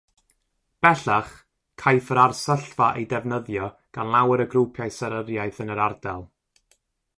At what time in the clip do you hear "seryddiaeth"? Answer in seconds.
4.99-5.63